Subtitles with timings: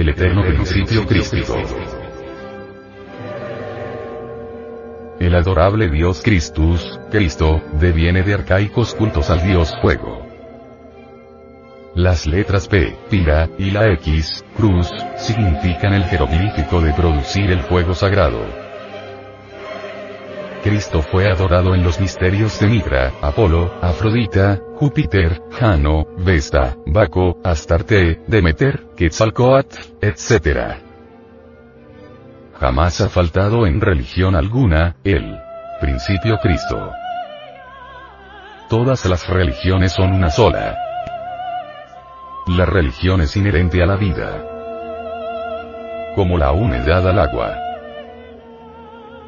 [0.00, 1.56] el eterno principio crístico.
[5.18, 10.26] El adorable Dios Christus, Cristo, deviene de arcaicos cultos al Dios Fuego.
[11.94, 17.94] Las letras P, Pira, y la X, Cruz, significan el jeroglífico de producir el fuego
[17.94, 18.44] sagrado.
[20.62, 28.20] Cristo fue adorado en los misterios de Mitra, Apolo, Afrodita, Júpiter, Jano, Vesta, Baco, Astarte,
[28.26, 30.76] Demeter, Quetzalcoatl, etc.
[32.60, 35.38] Jamás ha faltado en religión alguna, el
[35.80, 36.92] principio Cristo.
[38.68, 40.76] Todas las religiones son una sola.
[42.46, 44.44] La religión es inherente a la vida.
[46.14, 47.56] Como la humedad al agua.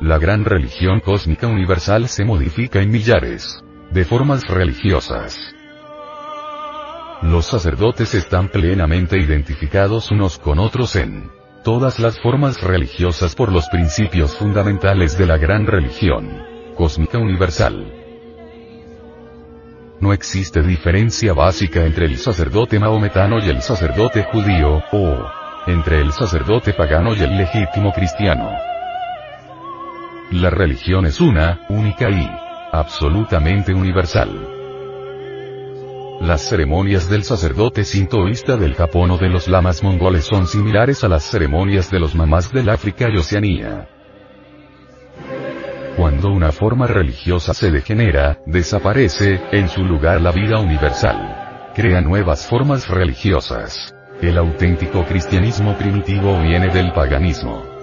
[0.03, 5.39] La gran religión cósmica universal se modifica en millares de formas religiosas.
[7.23, 11.31] Los sacerdotes están plenamente identificados unos con otros en
[11.65, 16.29] todas las formas religiosas por los principios fundamentales de la gran religión
[16.77, 17.93] cósmica universal.
[20.01, 25.27] No existe diferencia básica entre el sacerdote maometano y el sacerdote judío, o
[25.67, 28.49] entre el sacerdote pagano y el legítimo cristiano.
[30.31, 34.57] La religión es una, única y absolutamente universal.
[36.21, 41.09] Las ceremonias del sacerdote sintoísta del Japón o de los lamas mongoles son similares a
[41.09, 43.89] las ceremonias de los mamás del África y Oceanía.
[45.97, 51.71] Cuando una forma religiosa se degenera, desaparece, en su lugar la vida universal.
[51.75, 53.95] Crea nuevas formas religiosas.
[54.21, 57.78] El auténtico cristianismo primitivo viene del paganismo.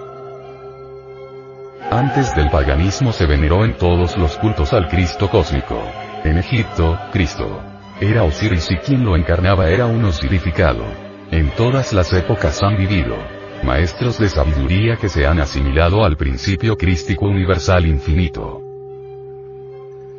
[1.90, 5.80] Antes del paganismo se veneró en todos los cultos al Cristo cósmico.
[6.24, 7.62] En Egipto, Cristo
[8.00, 10.84] era Osiris y quien lo encarnaba era un osirificado.
[11.30, 13.16] En todas las épocas han vivido
[13.62, 18.60] maestros de sabiduría que se han asimilado al principio crístico universal infinito.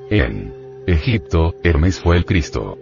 [0.09, 0.53] En
[0.88, 2.78] Egipto, Hermes fue el Cristo.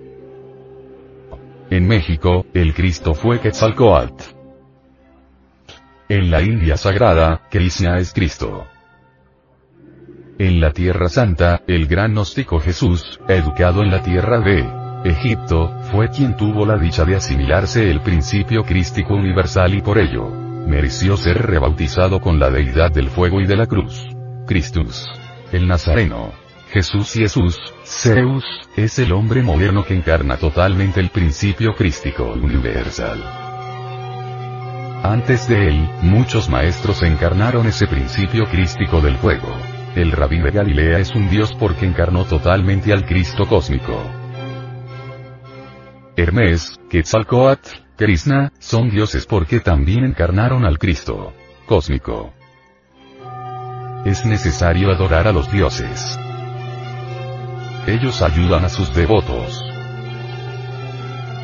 [1.71, 4.23] En México, el Cristo fue Quetzalcoatl.
[6.07, 8.67] En la India sagrada, Krishna es Cristo.
[10.37, 14.65] En la Tierra Santa, el gran gnóstico Jesús, educado en la tierra de
[15.05, 20.29] Egipto, fue quien tuvo la dicha de asimilarse el principio crístico universal y por ello,
[20.67, 24.09] mereció ser rebautizado con la deidad del fuego y de la cruz.
[24.45, 25.07] Christus.
[25.53, 26.33] El Nazareno.
[26.69, 28.43] Jesús Jesús, Zeus,
[28.75, 33.23] es el hombre moderno que encarna totalmente el principio crístico universal.
[35.01, 39.74] Antes de él, muchos maestros encarnaron ese principio crístico del fuego.
[39.95, 43.97] El rabí de Galilea es un dios porque encarnó totalmente al Cristo cósmico.
[46.17, 51.33] Hermes, Quetzalcoatl, Krishna, son dioses porque también encarnaron al Cristo
[51.65, 52.33] cósmico.
[54.03, 56.19] Es necesario adorar a los dioses.
[57.87, 59.63] Ellos ayudan a sus devotos.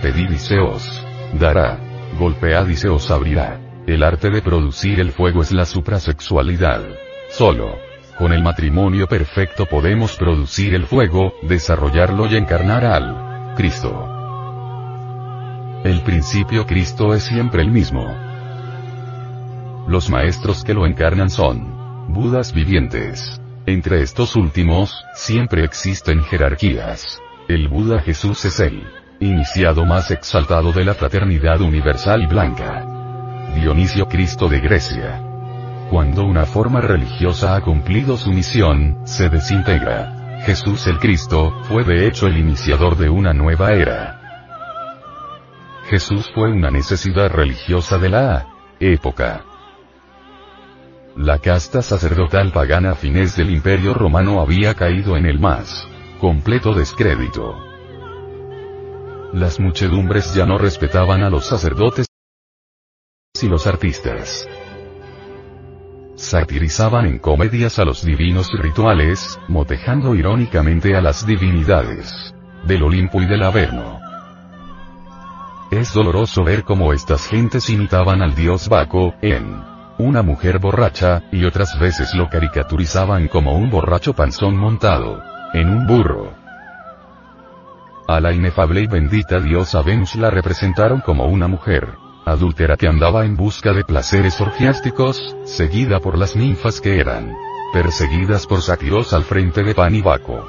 [0.02, 1.08] Pedid y se os
[1.40, 1.80] dará.
[2.20, 3.62] Golpead y se os abrirá.
[3.88, 6.82] El arte de producir el fuego es la suprasexualidad.
[7.30, 7.91] Solo.
[8.22, 14.08] Con el matrimonio perfecto podemos producir el fuego, desarrollarlo y encarnar al Cristo.
[15.84, 18.16] El principio Cristo es siempre el mismo.
[19.88, 23.42] Los maestros que lo encarnan son Budas vivientes.
[23.66, 27.20] Entre estos últimos, siempre existen jerarquías.
[27.48, 28.84] El Buda Jesús es el
[29.20, 32.86] iniciado más exaltado de la fraternidad universal blanca.
[33.56, 35.31] Dionisio Cristo de Grecia.
[35.92, 40.40] Cuando una forma religiosa ha cumplido su misión, se desintegra.
[40.46, 44.22] Jesús el Cristo, fue de hecho el iniciador de una nueva era.
[45.90, 48.48] Jesús fue una necesidad religiosa de la
[48.80, 49.44] época.
[51.18, 55.86] La casta sacerdotal pagana a fines del Imperio Romano había caído en el más
[56.22, 57.58] completo descrédito.
[59.34, 62.06] Las muchedumbres ya no respetaban a los sacerdotes
[63.42, 64.48] y los artistas.
[66.22, 73.26] Satirizaban en comedias a los divinos rituales, motejando irónicamente a las divinidades del Olimpo y
[73.26, 74.00] del Averno.
[75.72, 79.64] Es doloroso ver cómo estas gentes imitaban al dios Baco, en
[79.98, 85.24] una mujer borracha, y otras veces lo caricaturizaban como un borracho panzón montado
[85.56, 86.36] en un burro.
[88.08, 93.26] A la inefable y bendita diosa Venus la representaron como una mujer adúltera que andaba
[93.26, 97.36] en busca de placeres orgiásticos, seguida por las ninfas que eran
[97.74, 100.46] perseguidas por sátiros al frente de Pan y Baco.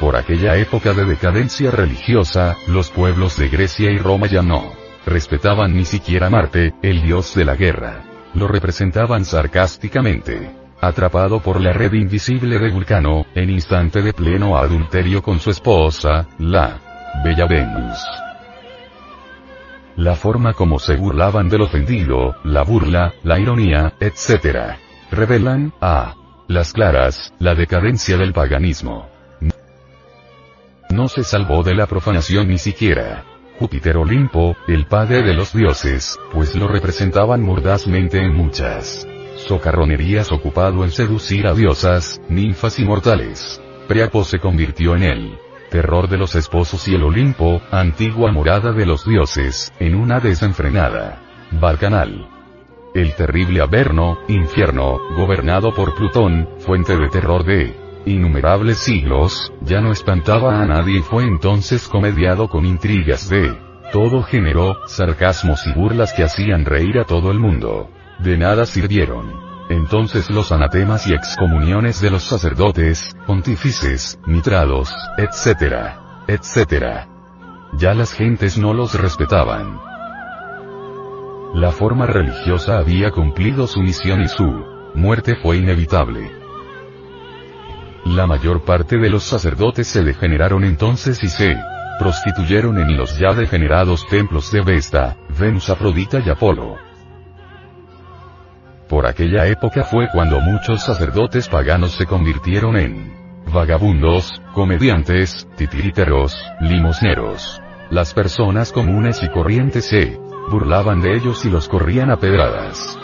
[0.00, 5.74] Por aquella época de decadencia religiosa, los pueblos de Grecia y Roma ya no respetaban
[5.74, 8.04] ni siquiera Marte, el dios de la guerra.
[8.34, 10.50] Lo representaban sarcásticamente.
[10.80, 16.26] Atrapado por la red invisible de Vulcano, en instante de pleno adulterio con su esposa,
[16.38, 16.78] la
[17.24, 18.23] Bella Venus.
[19.96, 24.76] La forma como se burlaban del ofendido, la burla, la ironía, etc.
[25.10, 26.14] Revelan, a
[26.48, 29.08] las claras, la decadencia del paganismo.
[30.90, 33.24] No se salvó de la profanación ni siquiera.
[33.58, 39.06] Júpiter Olimpo, el padre de los dioses, pues lo representaban mordazmente en muchas
[39.36, 43.60] socarronerías ocupado en seducir a diosas, ninfas y mortales.
[43.88, 45.43] Priapo se convirtió en el
[45.74, 51.20] terror de los esposos y el Olimpo, antigua morada de los dioses, en una desenfrenada
[51.50, 52.28] Balcanal.
[52.94, 57.74] El terrible Averno, infierno, gobernado por Plutón, fuente de terror de
[58.06, 63.52] innumerables siglos, ya no espantaba a nadie y fue entonces comediado con intrigas de
[63.92, 67.90] todo género, sarcasmos y burlas que hacían reír a todo el mundo.
[68.20, 69.43] De nada sirvieron.
[69.74, 75.96] Entonces los anatemas y excomuniones de los sacerdotes, pontífices, mitrados, etc.
[76.28, 77.08] etc.
[77.76, 79.80] Ya las gentes no los respetaban.
[81.54, 84.46] La forma religiosa había cumplido su misión y su
[84.94, 86.30] muerte fue inevitable.
[88.04, 91.56] La mayor parte de los sacerdotes se degeneraron entonces y se
[91.98, 96.93] prostituyeron en los ya degenerados templos de Vesta, Venus Afrodita y Apolo.
[98.88, 103.14] Por aquella época fue cuando muchos sacerdotes paganos se convirtieron en
[103.52, 107.60] vagabundos, comediantes, titiriteros, limosneros.
[107.90, 110.18] Las personas comunes y corrientes se
[110.50, 112.98] burlaban de ellos y los corrían a pedradas.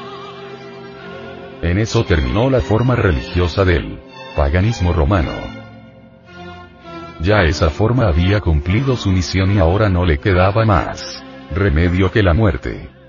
[1.63, 4.01] En eso terminó la forma religiosa del
[4.37, 5.33] paganismo romano.
[7.21, 11.23] Ya esa forma había cumplido su misión y ahora no le quedaba más
[11.55, 13.00] remedio que la muerte.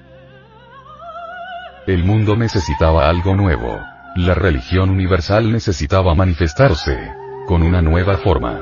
[1.87, 3.79] El mundo necesitaba algo nuevo.
[4.15, 7.11] La religión universal necesitaba manifestarse
[7.47, 8.61] con una nueva forma.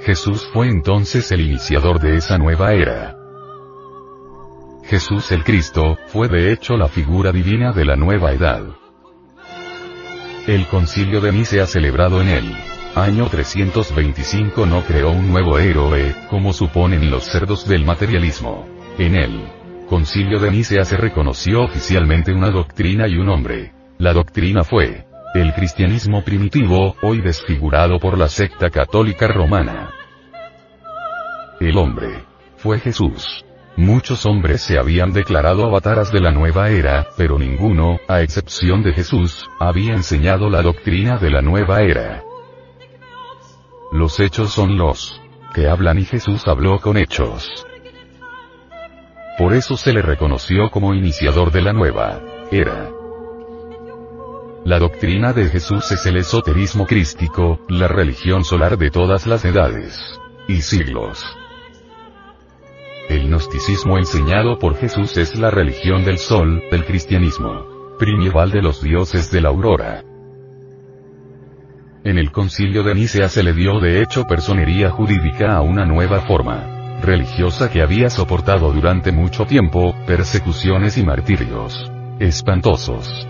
[0.00, 3.16] Jesús fue entonces el iniciador de esa nueva era.
[4.84, 8.62] Jesús el Cristo, fue de hecho la figura divina de la nueva edad.
[10.48, 12.56] El concilio de Nicea celebrado en el
[12.96, 18.66] año 325 no creó un nuevo héroe, como suponen los cerdos del materialismo.
[18.98, 23.72] En el concilio de Nicea se reconoció oficialmente una doctrina y un hombre.
[23.98, 29.90] La doctrina fue el cristianismo primitivo, hoy desfigurado por la secta católica romana.
[31.60, 32.24] El hombre
[32.56, 33.44] fue Jesús.
[33.76, 38.94] Muchos hombres se habían declarado avataras de la nueva era, pero ninguno, a excepción de
[38.94, 42.22] Jesús, había enseñado la doctrina de la nueva era.
[43.92, 45.20] Los hechos son los
[45.54, 47.66] que hablan y Jesús habló con hechos.
[49.38, 52.90] Por eso se le reconoció como iniciador de la nueva era.
[54.64, 60.00] La doctrina de Jesús es el esoterismo crístico, la religión solar de todas las edades
[60.48, 61.22] y siglos.
[63.10, 67.94] El gnosticismo enseñado por Jesús es la religión del sol, del cristianismo.
[67.98, 70.02] Primeval de los dioses de la aurora.
[72.04, 76.22] En el concilio de Nicea se le dio de hecho personería jurídica a una nueva
[76.22, 83.28] forma religiosa que había soportado durante mucho tiempo, persecuciones y martirios espantosos.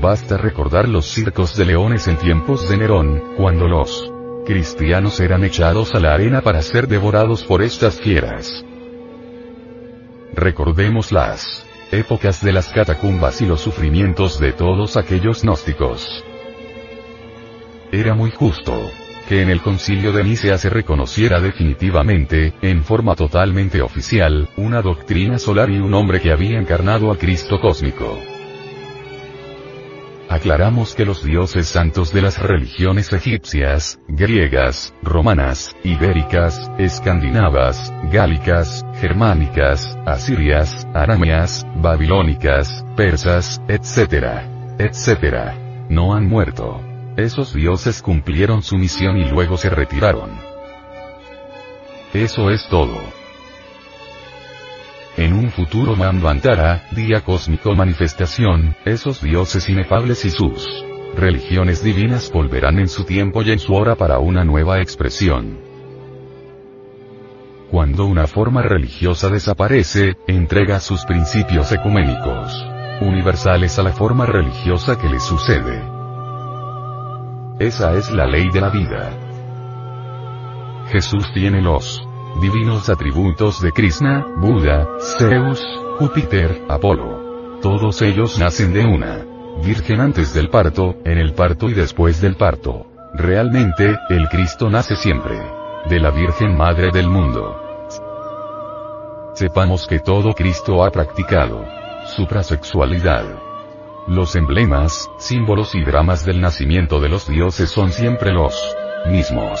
[0.00, 4.12] Basta recordar los circos de leones en tiempos de Nerón, cuando los
[4.44, 8.64] cristianos eran echados a la arena para ser devorados por estas fieras.
[10.34, 16.24] Recordemos las épocas de las catacumbas y los sufrimientos de todos aquellos gnósticos.
[17.92, 18.90] Era muy justo
[19.28, 25.38] que en el concilio de Nicea se reconociera definitivamente, en forma totalmente oficial, una doctrina
[25.38, 28.18] solar y un hombre que había encarnado al Cristo cósmico.
[30.28, 39.96] Aclaramos que los dioses santos de las religiones egipcias, griegas, romanas, ibéricas, escandinavas, gálicas, germánicas,
[40.04, 44.42] asirias, arameas, babilónicas, persas, etc.
[44.78, 45.52] etc.
[45.88, 46.85] No han muerto.
[47.16, 50.30] Esos dioses cumplieron su misión y luego se retiraron.
[52.12, 53.00] Eso es todo.
[55.16, 62.78] En un futuro Manvantara, día cósmico manifestación, esos dioses inefables y sus religiones divinas volverán
[62.78, 65.58] en su tiempo y en su hora para una nueva expresión.
[67.70, 72.62] Cuando una forma religiosa desaparece, entrega sus principios ecuménicos
[73.00, 75.95] universales a la forma religiosa que le sucede.
[77.58, 79.10] Esa es la ley de la vida.
[80.90, 82.06] Jesús tiene los
[82.38, 84.86] divinos atributos de Krishna, Buda,
[85.18, 85.64] Zeus,
[85.98, 87.58] Júpiter, Apolo.
[87.62, 89.24] Todos ellos nacen de una
[89.64, 92.88] virgen antes del parto, en el parto y después del parto.
[93.14, 95.40] Realmente, el Cristo nace siempre
[95.88, 97.58] de la Virgen Madre del mundo.
[99.32, 101.64] Sepamos que todo Cristo ha practicado
[102.16, 103.24] suprasexualidad.
[104.08, 108.54] Los emblemas, símbolos y dramas del nacimiento de los dioses son siempre los
[109.10, 109.60] mismos.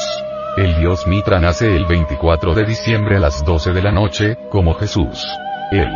[0.56, 4.74] El dios Mitra nace el 24 de diciembre a las 12 de la noche, como
[4.74, 5.26] Jesús.
[5.72, 5.88] El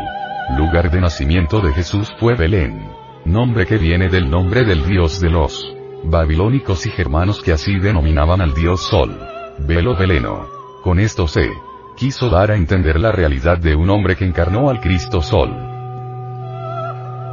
[0.59, 2.91] lugar de nacimiento de Jesús fue Belén.
[3.25, 8.41] Nombre que viene del nombre del dios de los babilónicos y germanos que así denominaban
[8.41, 9.17] al dios Sol.
[9.61, 10.49] Velo Beleno.
[10.83, 11.49] Con esto se
[11.97, 15.70] quiso dar a entender la realidad de un hombre que encarnó al Cristo Sol.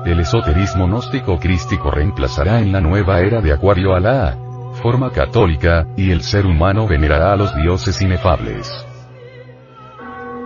[0.07, 4.37] El esoterismo gnóstico crístico reemplazará en la nueva era de Acuario a la
[4.81, 8.71] forma católica, y el ser humano venerará a los dioses inefables.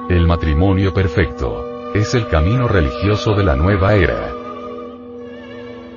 [0.10, 4.32] El matrimonio perfecto es el camino religioso de la nueva era.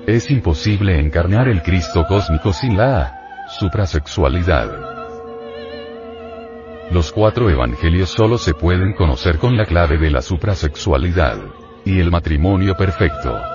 [0.07, 4.69] Es imposible encarnar el Cristo cósmico sin la suprasexualidad.
[6.91, 11.39] Los cuatro evangelios solo se pueden conocer con la clave de la suprasexualidad
[11.87, 13.54] y el matrimonio perfecto.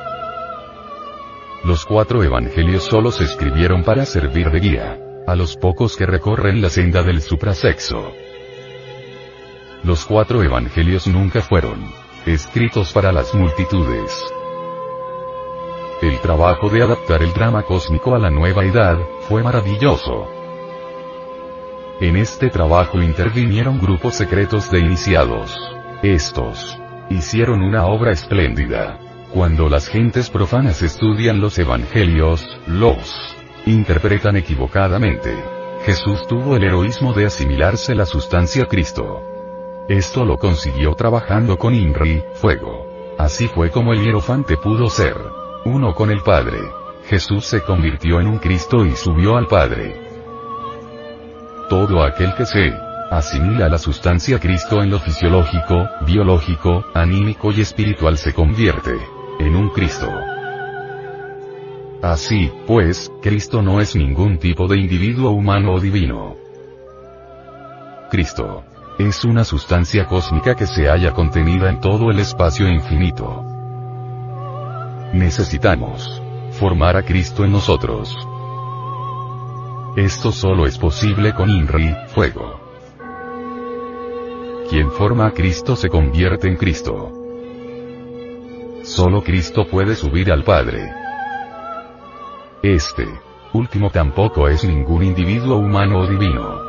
[1.63, 6.61] Los cuatro evangelios solo se escribieron para servir de guía a los pocos que recorren
[6.61, 8.11] la senda del suprasexo.
[9.83, 11.91] Los cuatro evangelios nunca fueron
[12.25, 14.25] escritos para las multitudes.
[16.01, 18.97] El trabajo de adaptar el drama cósmico a la nueva edad
[19.27, 20.27] fue maravilloso.
[21.99, 25.57] En este trabajo intervinieron grupos secretos de iniciados.
[26.01, 29.08] Estos hicieron una obra espléndida.
[29.33, 33.35] Cuando las gentes profanas estudian los evangelios, los
[33.67, 35.31] interpretan equivocadamente.
[35.85, 39.85] Jesús tuvo el heroísmo de asimilarse la sustancia Cristo.
[39.87, 42.87] Esto lo consiguió trabajando con Inri, fuego.
[43.19, 45.15] Así fue como el hierofante pudo ser
[45.63, 46.57] uno con el Padre.
[47.07, 49.95] Jesús se convirtió en un Cristo y subió al Padre.
[51.69, 52.73] Todo aquel que se
[53.11, 59.69] asimila la sustancia Cristo en lo fisiológico, biológico, anímico y espiritual se convierte en un
[59.69, 60.11] Cristo.
[62.01, 66.35] Así, pues, Cristo no es ningún tipo de individuo humano o divino.
[68.09, 68.63] Cristo
[68.97, 73.43] es una sustancia cósmica que se halla contenida en todo el espacio infinito.
[75.13, 78.15] Necesitamos formar a Cristo en nosotros.
[79.95, 82.59] Esto solo es posible con INRI, fuego.
[84.69, 87.18] Quien forma a Cristo se convierte en Cristo.
[88.83, 90.91] Solo Cristo puede subir al Padre.
[92.63, 93.07] Este
[93.53, 96.59] último tampoco es ningún individuo humano o divino.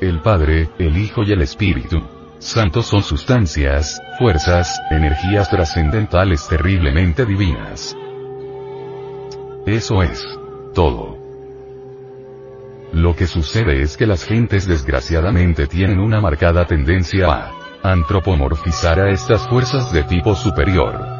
[0.00, 2.02] El Padre, el Hijo y el Espíritu
[2.38, 7.96] Santo son sustancias, fuerzas, energías trascendentales terriblemente divinas.
[9.66, 10.38] Eso es
[10.74, 11.16] todo.
[12.92, 19.10] Lo que sucede es que las gentes desgraciadamente tienen una marcada tendencia a antropomorfizar a
[19.10, 21.16] estas fuerzas de tipo superior.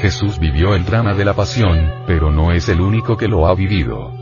[0.00, 3.54] Jesús vivió el drama de la pasión, pero no es el único que lo ha
[3.54, 4.12] vivido.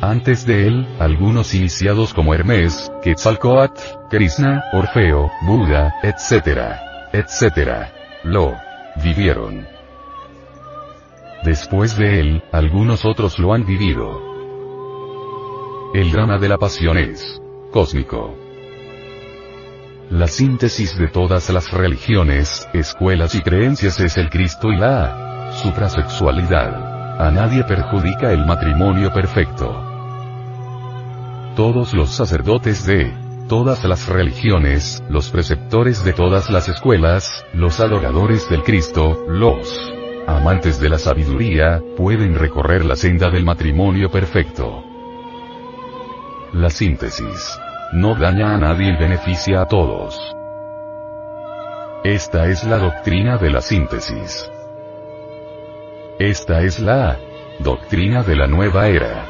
[0.00, 6.74] Antes de él, algunos iniciados como Hermes, Quetzalcoatl, Krishna, Orfeo, Buda, etc.,
[7.12, 7.88] etc.,
[8.24, 8.54] lo
[9.02, 9.66] vivieron.
[11.44, 14.20] Después de él, algunos otros lo han vivido.
[15.94, 18.41] El drama de la pasión es cósmico.
[20.12, 27.18] La síntesis de todas las religiones, escuelas y creencias es el Cristo y la suprasexualidad.
[27.18, 29.72] A nadie perjudica el matrimonio perfecto.
[31.56, 33.10] Todos los sacerdotes de
[33.48, 39.94] todas las religiones, los preceptores de todas las escuelas, los adoradores del Cristo, los
[40.26, 44.84] amantes de la sabiduría, pueden recorrer la senda del matrimonio perfecto.
[46.52, 47.58] La síntesis
[47.92, 50.34] no daña a nadie y beneficia a todos.
[52.04, 54.50] Esta es la doctrina de la síntesis.
[56.18, 57.18] Esta es la
[57.60, 59.26] doctrina de la nueva era.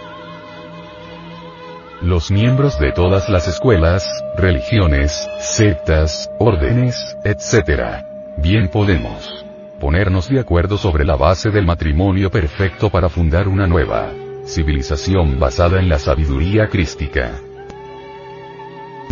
[2.00, 8.04] Los miembros de todas las escuelas, religiones, sectas, órdenes, etc.
[8.36, 9.44] Bien podemos
[9.80, 14.12] ponernos de acuerdo sobre la base del matrimonio perfecto para fundar una nueva
[14.44, 17.32] civilización basada en la sabiduría crística.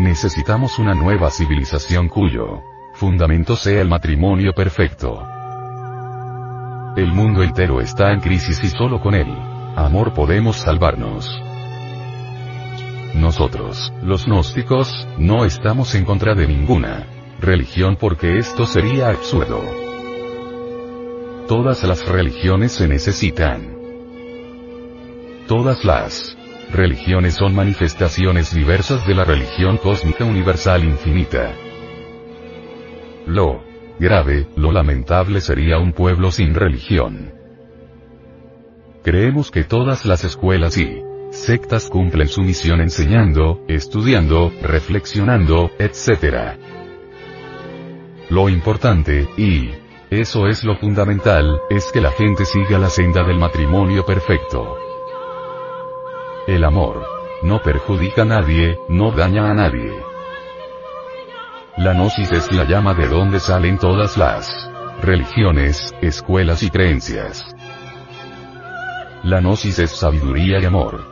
[0.01, 2.63] Necesitamos una nueva civilización cuyo
[2.95, 5.23] fundamento sea el matrimonio perfecto.
[6.97, 9.29] El mundo entero está en crisis y solo con él,
[9.77, 11.29] amor podemos salvarnos.
[13.15, 17.07] Nosotros, los gnósticos, no estamos en contra de ninguna
[17.39, 19.61] religión porque esto sería absurdo.
[21.47, 23.77] Todas las religiones se necesitan.
[25.47, 26.39] Todas las
[26.73, 31.53] religiones son manifestaciones diversas de la religión cósmica universal infinita.
[33.27, 33.63] Lo
[33.99, 37.33] grave, lo lamentable sería un pueblo sin religión.
[39.03, 46.59] Creemos que todas las escuelas y sectas cumplen su misión enseñando, estudiando, reflexionando, etc.
[48.31, 49.71] Lo importante, y
[50.11, 54.90] eso es lo fundamental, es que la gente siga la senda del matrimonio perfecto.
[56.51, 57.07] El amor
[57.43, 59.95] no perjudica a nadie, no daña a nadie.
[61.77, 64.69] La gnosis es la llama de donde salen todas las
[65.01, 67.47] religiones, escuelas y creencias.
[69.23, 71.07] La gnosis es sabiduría y amor.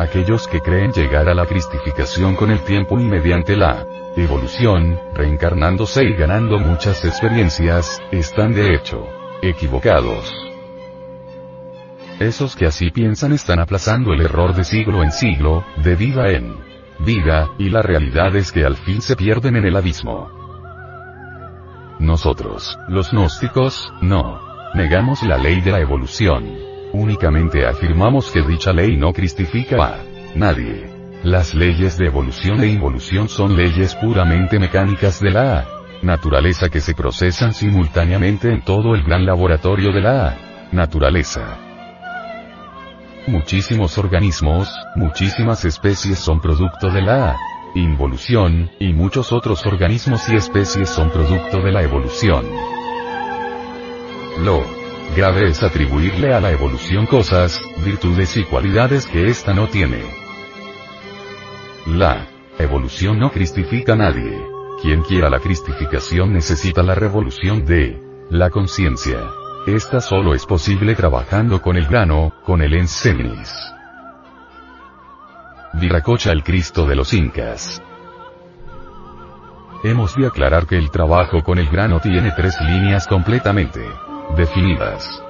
[0.00, 6.02] Aquellos que creen llegar a la cristificación con el tiempo y mediante la evolución, reencarnándose
[6.02, 9.06] y ganando muchas experiencias, están de hecho
[9.42, 10.47] equivocados.
[12.20, 16.56] Esos que así piensan están aplazando el error de siglo en siglo, de vida en
[16.98, 20.28] vida, y la realidad es que al fin se pierden en el abismo.
[22.00, 24.40] Nosotros, los gnósticos, no
[24.74, 26.44] negamos la ley de la evolución.
[26.92, 29.98] Únicamente afirmamos que dicha ley no cristifica a
[30.34, 30.90] nadie.
[31.22, 35.66] Las leyes de evolución e involución son leyes puramente mecánicas de la
[36.02, 40.36] naturaleza que se procesan simultáneamente en todo el gran laboratorio de la
[40.72, 41.67] naturaleza.
[43.28, 47.36] Muchísimos organismos, muchísimas especies son producto de la
[47.74, 52.46] involución, y muchos otros organismos y especies son producto de la evolución.
[54.42, 54.64] Lo
[55.14, 60.00] Grave es atribuirle a la evolución cosas, virtudes y cualidades que ésta no tiene.
[61.86, 64.42] La evolución no cristifica a nadie.
[64.80, 69.18] Quien quiera la cristificación necesita la revolución de la conciencia.
[69.66, 73.52] Esta solo es posible trabajando con el grano, con el ensenis.
[75.74, 77.82] Viracocha el Cristo de los Incas.
[79.84, 83.86] Hemos de aclarar que el trabajo con el grano tiene tres líneas completamente
[84.34, 85.22] definidas.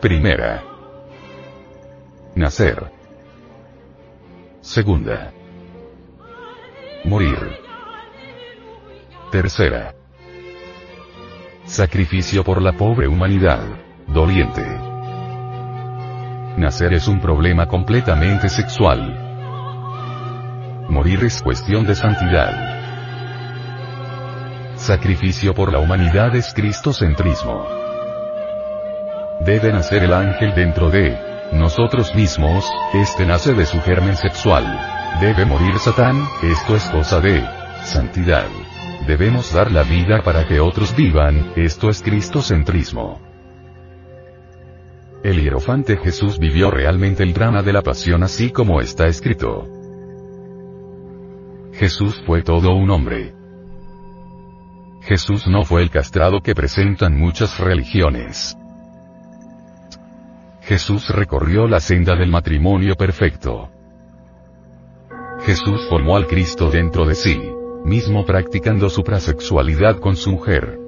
[0.00, 0.64] Primera.
[2.34, 2.90] Nacer.
[4.60, 5.32] Segunda.
[7.04, 7.60] Morir.
[9.30, 9.94] Tercera.
[11.64, 13.62] Sacrificio por la pobre humanidad,
[14.08, 14.93] doliente.
[16.56, 19.18] Nacer es un problema completamente sexual.
[20.88, 22.52] Morir es cuestión de santidad.
[24.76, 27.66] Sacrificio por la humanidad es cristocentrismo.
[29.40, 31.18] Debe nacer el ángel dentro de
[31.52, 34.64] nosotros mismos, este nace de su germen sexual.
[35.20, 37.44] Debe morir Satán, esto es cosa de
[37.82, 38.46] santidad.
[39.08, 43.33] Debemos dar la vida para que otros vivan, esto es cristocentrismo.
[45.24, 49.64] El hierofante Jesús vivió realmente el drama de la pasión así como está escrito.
[51.72, 53.34] Jesús fue todo un hombre.
[55.00, 58.54] Jesús no fue el castrado que presentan muchas religiones.
[60.60, 63.70] Jesús recorrió la senda del matrimonio perfecto.
[65.46, 67.40] Jesús formó al Cristo dentro de sí,
[67.82, 70.78] mismo practicando su prasexualidad con su mujer.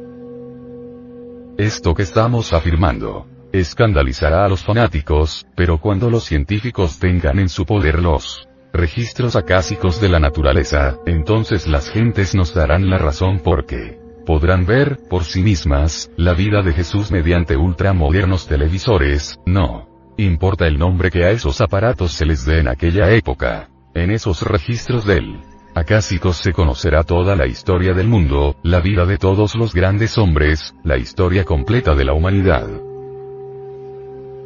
[1.56, 3.26] Esto que estamos afirmando,
[3.60, 10.00] escandalizará a los fanáticos, pero cuando los científicos tengan en su poder los registros acásicos
[10.00, 15.42] de la naturaleza, entonces las gentes nos darán la razón porque podrán ver, por sí
[15.42, 19.88] mismas, la vida de Jesús mediante ultramodernos televisores, no.
[20.18, 23.68] Importa el nombre que a esos aparatos se les dé en aquella época.
[23.94, 25.40] En esos registros del
[25.74, 30.74] acásicos se conocerá toda la historia del mundo, la vida de todos los grandes hombres,
[30.84, 32.66] la historia completa de la humanidad.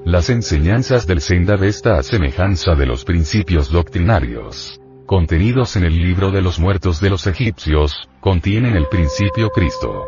[0.04, 6.30] Las enseñanzas del Senda Vesta a semejanza de los principios doctrinarios contenidos en el libro
[6.30, 10.04] de los muertos de los egipcios, contienen el principio Cristo.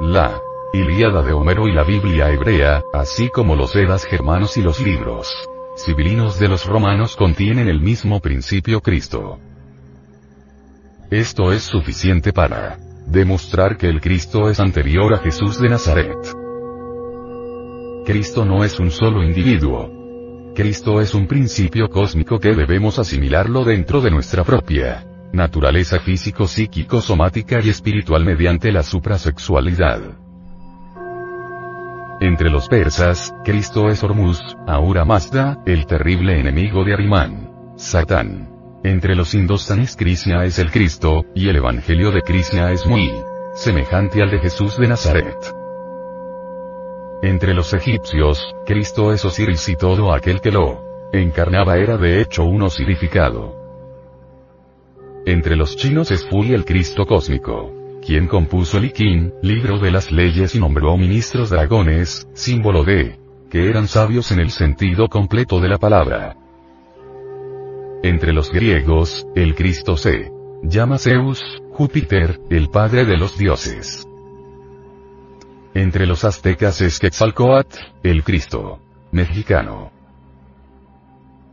[0.00, 4.80] La Ilíada de Homero y la Biblia hebrea, así como los Edas germanos y los
[4.80, 5.32] libros
[5.76, 9.38] civilinos de los romanos contienen el mismo principio Cristo.
[11.08, 16.18] Esto es suficiente para demostrar que el Cristo es anterior a Jesús de Nazaret.
[18.04, 20.00] Cristo no es un solo individuo,
[20.54, 27.00] Cristo es un principio cósmico que debemos asimilarlo dentro de nuestra propia naturaleza físico, psíquico,
[27.00, 30.00] somática y espiritual mediante la suprasexualidad.
[32.20, 37.50] Entre los persas, Cristo es Hormuz, Ahura Mazda, el terrible enemigo de Arimán.
[37.76, 38.50] Satán.
[38.82, 43.10] Entre los indostanes Krishna es el Cristo, y el Evangelio de Krishna es muy
[43.54, 45.59] semejante al de Jesús de Nazaret.
[47.22, 52.44] Entre los egipcios, Cristo es Osiris y todo aquel que lo encarnaba era de hecho
[52.44, 53.56] un osirificado.
[55.26, 60.10] Entre los chinos es Fui el Cristo cósmico, quien compuso el Ikin, libro de las
[60.10, 63.18] leyes y nombró ministros dragones, símbolo de
[63.50, 66.36] que eran sabios en el sentido completo de la palabra.
[68.02, 70.30] Entre los griegos, el Cristo se
[70.62, 74.09] llama Zeus, Júpiter, el padre de los dioses.
[75.74, 78.80] Entre los aztecas es Quetzalcoatl, el Cristo
[79.12, 79.92] mexicano.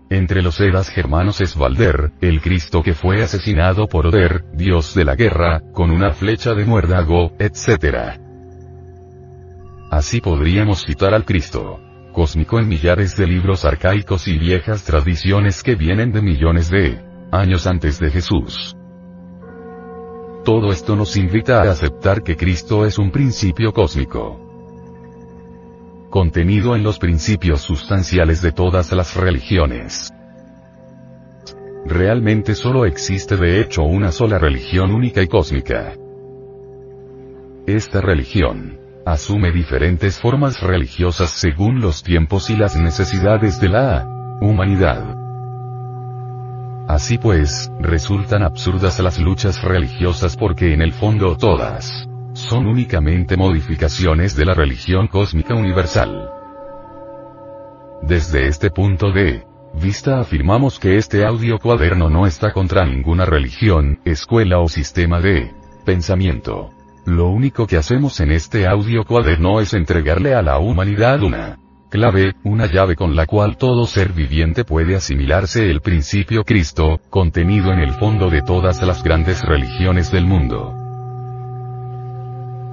[0.09, 5.03] Entre los eras germanos es Valder, el Cristo que fue asesinado por Oder, dios de
[5.03, 8.19] la guerra, con una flecha de muérdago, etc.
[9.91, 11.81] Así podríamos citar al Cristo
[12.13, 16.99] cósmico en millares de libros arcaicos y viejas tradiciones que vienen de millones de
[17.31, 18.76] años antes de Jesús.
[20.43, 24.47] Todo esto nos invita a aceptar que Cristo es un principio cósmico
[26.09, 30.11] contenido en los principios sustanciales de todas las religiones.
[31.85, 35.93] Realmente solo existe de hecho una sola religión única y cósmica.
[37.65, 44.07] Esta religión asume diferentes formas religiosas según los tiempos y las necesidades de la
[44.41, 45.16] humanidad.
[46.87, 54.37] Así pues, resultan absurdas las luchas religiosas porque en el fondo todas son únicamente modificaciones
[54.37, 56.29] de la religión cósmica universal.
[58.01, 63.99] Desde este punto de vista afirmamos que este audio cuaderno no está contra ninguna religión,
[64.05, 65.51] escuela o sistema de
[65.83, 66.69] pensamiento.
[67.05, 71.57] Lo único que hacemos en este audio cuaderno es entregarle a la humanidad una
[71.89, 77.71] clave, una llave con la cual todo ser viviente puede asimilarse el principio Cristo, contenido
[77.71, 80.73] en el fondo de todas las grandes religiones del mundo.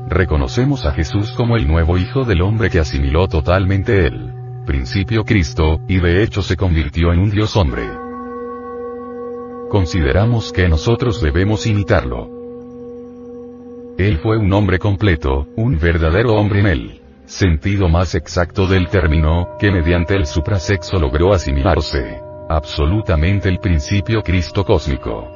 [0.09, 4.33] Reconocemos a Jesús como el nuevo Hijo del Hombre que asimiló totalmente el
[4.66, 7.88] principio Cristo, y de hecho se convirtió en un Dios hombre.
[9.70, 12.31] Consideramos que nosotros debemos imitarlo.
[13.96, 19.56] Él fue un hombre completo, un verdadero hombre en el sentido más exacto del término,
[19.58, 25.30] que mediante el suprasexo logró asimilarse absolutamente el principio Cristo cósmico.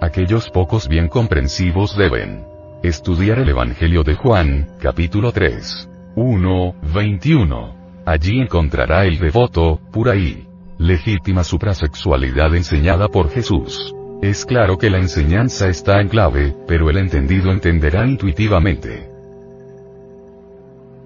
[0.00, 5.88] Aquellos pocos bien comprensivos deben Estudiar el Evangelio de Juan, capítulo 3.
[6.16, 7.74] 1, 21.
[8.04, 13.94] Allí encontrará el devoto, pura y legítima suprasexualidad enseñada por Jesús.
[14.20, 19.13] Es claro que la enseñanza está en clave, pero el entendido entenderá intuitivamente.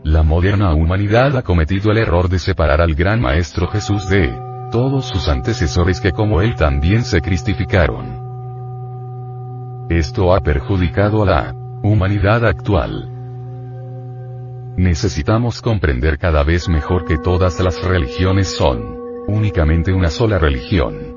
[0.04, 4.32] La moderna humanidad ha cometido el error de separar al gran Maestro Jesús de
[4.70, 8.26] todos sus antecesores que como él también se cristificaron.
[9.90, 13.08] Esto ha perjudicado a la Humanidad actual.
[14.76, 18.96] Necesitamos comprender cada vez mejor que todas las religiones son
[19.28, 21.07] únicamente una sola religión.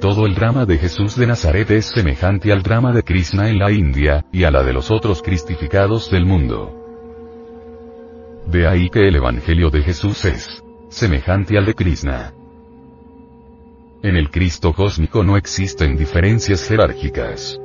[0.00, 3.70] Todo el drama de Jesús de Nazaret es semejante al drama de Krishna en la
[3.70, 6.74] India, y a la de los otros cristificados del mundo.
[8.46, 12.32] De ahí que el Evangelio de Jesús es semejante al de Krishna.
[14.02, 17.60] En el Cristo cósmico no existen diferencias jerárquicas.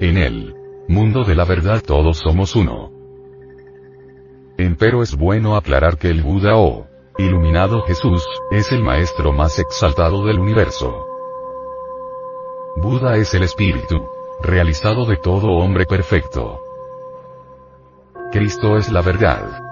[0.00, 0.54] En el
[0.88, 2.90] mundo de la verdad todos somos uno.
[4.56, 6.86] Empero es bueno aclarar que el Buda o
[7.18, 11.06] iluminado Jesús, es el maestro más exaltado del universo.
[12.76, 14.08] Buda es el espíritu,
[14.40, 16.60] realizado de todo hombre perfecto.
[18.30, 19.62] Cristo es la verdad.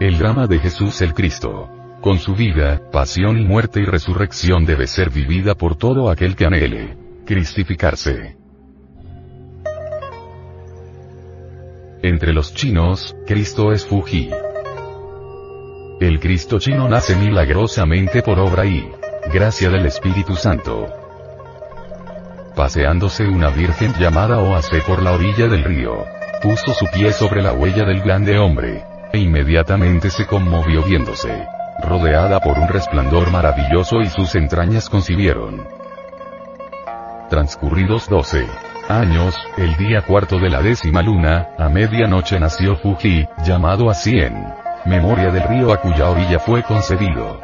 [0.00, 1.68] El drama de Jesús el Cristo,
[2.00, 6.46] con su vida, pasión y muerte y resurrección debe ser vivida por todo aquel que
[6.46, 8.36] anhele cristificarse.
[12.02, 14.30] Entre los chinos, Cristo es Fuji.
[16.02, 18.90] El Cristo chino nace milagrosamente por obra y
[19.32, 20.88] gracia del Espíritu Santo.
[22.56, 26.04] Paseándose una virgen llamada Oase por la orilla del río,
[26.42, 31.46] puso su pie sobre la huella del grande hombre, e inmediatamente se conmovió viéndose,
[31.84, 35.68] rodeada por un resplandor maravilloso y sus entrañas concibieron.
[37.30, 38.44] Transcurridos doce
[38.88, 44.61] años, el día cuarto de la décima luna, a medianoche nació Fuji, llamado así en
[44.86, 47.40] memoria del río a cuya orilla fue concebido.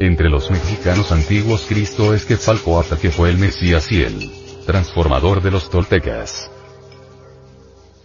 [0.00, 4.30] Entre los mexicanos antiguos Cristo es Quetzalcoatl que fue el Mesías y el
[4.64, 6.50] transformador de los toltecas.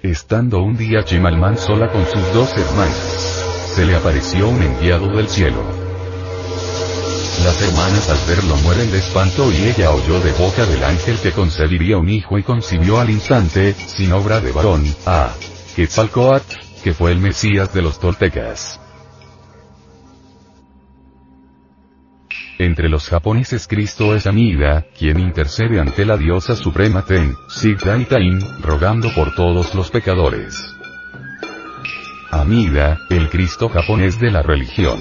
[0.01, 3.45] Estando un día Chimalman sola con sus dos hermanas,
[3.75, 5.61] se le apareció un enviado del cielo.
[7.43, 11.31] Las hermanas al verlo mueren de espanto y ella oyó de boca del ángel que
[11.31, 15.31] concebiría un hijo y concibió al instante, sin obra de varón, a
[15.75, 18.79] Quetzalcoatl, que fue el Mesías de los toltecas.
[22.59, 28.39] Entre los japoneses Cristo es Amida, quien intercede ante la diosa suprema Ten, y Tain,
[28.61, 30.75] rogando por todos los pecadores.
[32.31, 34.99] Amida, el Cristo japonés de la religión.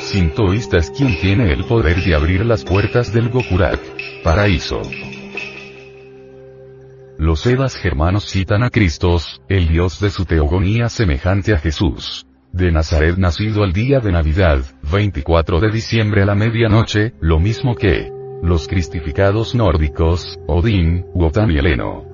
[0.00, 3.80] Sintoísta es quien tiene el poder de abrir las puertas del Gokurak,
[4.22, 4.82] paraíso.
[7.18, 9.16] Los Edas germanos citan a Cristo,
[9.48, 14.60] el dios de su teogonía semejante a Jesús de Nazaret nacido el día de Navidad,
[14.92, 21.58] 24 de diciembre a la medianoche, lo mismo que los cristificados nórdicos, Odín, Wotan y
[21.58, 22.13] Heleno.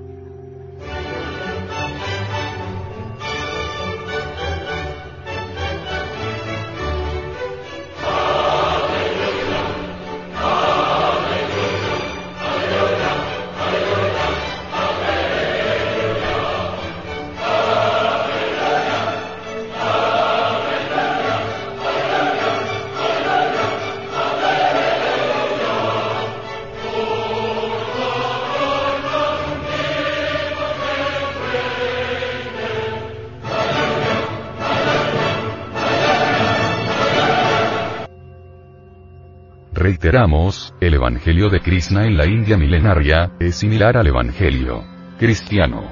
[40.12, 44.82] El Evangelio de Krishna en la India milenaria, es similar al Evangelio
[45.20, 45.84] cristiano.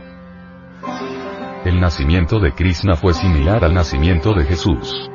[1.64, 5.08] El nacimiento de Krishna fue similar al nacimiento de Jesús.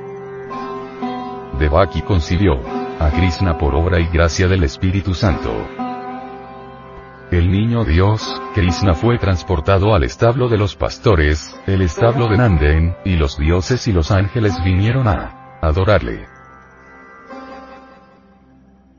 [1.59, 2.61] Devaki concibió
[2.97, 5.51] a Krishna por obra y gracia del Espíritu Santo.
[7.29, 12.95] El niño Dios, Krishna fue transportado al establo de los pastores, el establo de Nanden,
[13.03, 16.32] y los dioses y los ángeles vinieron a adorarle.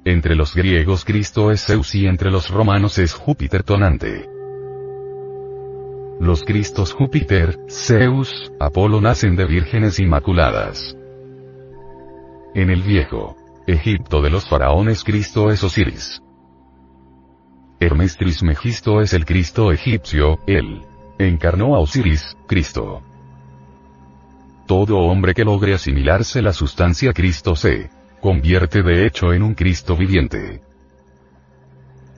[0.06, 4.28] Entre los griegos Cristo es Zeus y entre los romanos es Júpiter tonante.
[6.20, 10.94] Los Cristos Júpiter, Zeus, Apolo nacen de vírgenes inmaculadas.
[12.54, 13.34] En el viejo
[13.66, 16.22] Egipto de los faraones Cristo es Osiris.
[17.80, 20.82] Hermes Trismegisto es el Cristo egipcio, él
[21.18, 23.00] encarnó a Osiris, Cristo.
[24.66, 27.88] Todo hombre que logre asimilarse la sustancia Cristo se
[28.24, 30.62] convierte de hecho en un Cristo viviente.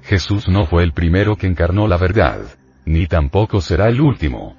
[0.05, 2.43] Jesús no fue el primero que encarnó la verdad,
[2.85, 4.57] ni tampoco será el último.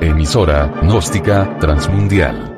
[0.00, 2.57] Emisora, gnóstica, transmundial